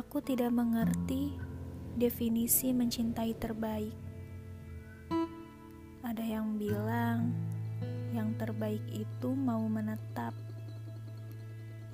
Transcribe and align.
Aku 0.00 0.24
tidak 0.24 0.48
mengerti 0.48 1.36
definisi 1.92 2.72
mencintai 2.72 3.36
terbaik. 3.36 3.92
Ada 6.00 6.24
yang 6.24 6.56
bilang 6.56 7.36
yang 8.16 8.32
terbaik 8.40 8.80
itu 8.96 9.28
mau 9.36 9.60
menetap, 9.68 10.32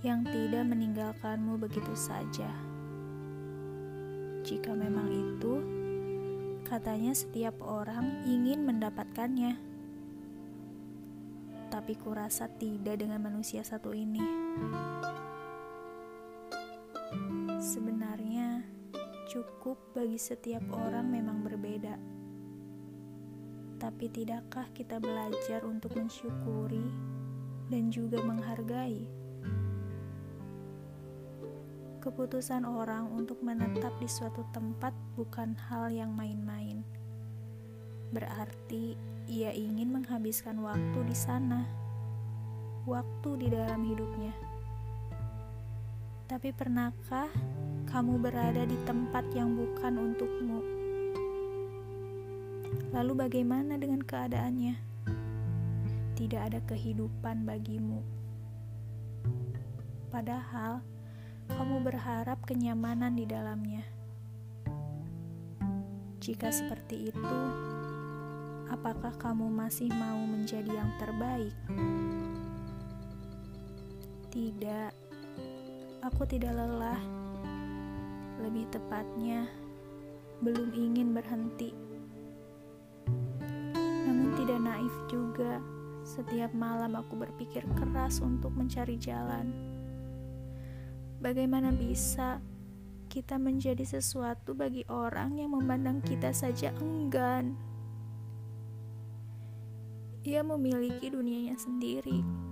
yang 0.07 0.23
tidak 0.23 0.71
meninggalkanmu 0.71 1.59
begitu 1.59 1.91
saja. 1.99 2.47
Jika 4.47 4.71
memang 4.71 5.11
itu, 5.11 5.55
katanya 6.63 7.11
setiap 7.11 7.59
orang 7.59 8.23
ingin 8.23 8.63
mendapatkannya. 8.63 9.59
Tapi 11.75 11.99
kurasa 11.99 12.47
tidak 12.55 13.03
dengan 13.03 13.19
manusia 13.19 13.67
satu 13.67 13.91
ini. 13.91 14.23
Cukup 19.37 19.77
bagi 19.93 20.17
setiap 20.17 20.65
orang 20.73 21.13
memang 21.13 21.45
berbeda. 21.45 22.01
Tapi 23.77 24.09
tidakkah 24.09 24.65
kita 24.73 24.97
belajar 24.97 25.61
untuk 25.69 25.93
mensyukuri 25.93 26.89
dan 27.69 27.93
juga 27.93 28.17
menghargai? 28.25 29.05
Keputusan 32.01 32.65
orang 32.65 33.13
untuk 33.13 33.45
menetap 33.45 33.93
di 34.01 34.09
suatu 34.09 34.41
tempat 34.57 34.97
bukan 35.21 35.53
hal 35.69 35.93
yang 35.93 36.17
main-main. 36.17 36.81
Berarti 38.17 38.97
ia 39.29 39.53
ingin 39.53 40.01
menghabiskan 40.01 40.65
waktu 40.65 41.05
di 41.05 41.13
sana, 41.13 41.69
waktu 42.89 43.37
di 43.37 43.53
dalam 43.53 43.85
hidupnya. 43.85 44.33
Tapi 46.25 46.57
pernahkah 46.57 47.29
kamu 47.97 48.21
berada 48.21 48.69
di 48.69 48.77
tempat 48.85 49.25
yang 49.33 49.57
bukan 49.57 49.97
untukmu? 49.97 50.61
Lalu 52.93 53.25
bagaimana 53.25 53.81
dengan 53.81 54.05
keadaannya? 54.05 54.77
Tidak 56.13 56.37
ada 56.37 56.61
kehidupan 56.69 57.49
bagimu. 57.49 58.05
Padahal 60.13 60.85
kamu 61.49 61.89
berharap 61.89 62.37
kenyamanan 62.45 63.17
di 63.17 63.25
dalamnya. 63.25 63.89
Jika 66.21 66.53
seperti 66.53 67.17
itu, 67.17 67.41
apakah 68.69 69.17
kamu 69.17 69.49
masih 69.49 69.89
mau 69.97 70.21
menjadi 70.21 70.69
yang 70.69 70.93
terbaik? 71.01 71.57
Tidak 74.29 75.07
Aku 76.07 76.23
tidak 76.23 76.55
lelah, 76.55 77.03
lebih 78.41 78.69
tepatnya 78.69 79.49
belum 80.45 80.73
ingin 80.77 81.17
berhenti. 81.17 81.73
Namun 84.05 84.37
tidak 84.37 84.61
naif 84.61 84.95
juga, 85.09 85.59
setiap 86.05 86.53
malam 86.53 86.95
aku 86.95 87.17
berpikir 87.17 87.65
keras 87.75 88.21
untuk 88.21 88.53
mencari 88.53 89.01
jalan. 89.01 89.51
Bagaimana 91.19 91.73
bisa 91.73 92.45
kita 93.09 93.41
menjadi 93.41 93.83
sesuatu 93.83 94.53
bagi 94.53 94.85
orang 94.93 95.41
yang 95.41 95.57
memandang 95.57 96.05
kita 96.05 96.31
saja 96.37 96.71
enggan? 96.79 97.57
Ia 100.27 100.43
memiliki 100.45 101.09
dunianya 101.09 101.57
sendiri 101.57 102.47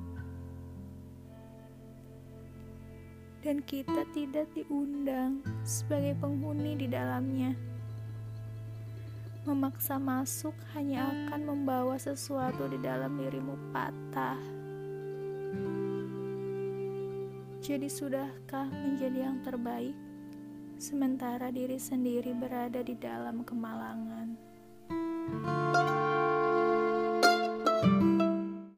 dan 3.44 3.60
kita 3.60 4.08
tidak 4.16 4.48
diundang 4.56 5.44
sebagai 5.68 6.16
penghuni 6.16 6.80
di 6.80 6.88
dalamnya. 6.88 7.52
Memaksa 9.44 10.00
masuk 10.00 10.56
hanya 10.72 11.04
akan 11.04 11.44
membawa 11.44 12.00
sesuatu 12.00 12.64
di 12.64 12.80
dalam 12.80 13.20
dirimu 13.20 13.52
patah. 13.68 14.40
Jadi, 17.60 17.84
sudahkah 17.84 18.72
menjadi 18.72 19.28
yang 19.28 19.44
terbaik, 19.44 19.92
sementara 20.80 21.52
diri 21.52 21.76
sendiri 21.76 22.32
berada 22.32 22.80
di 22.80 22.96
dalam 22.96 23.44
kemalangan? 23.44 24.53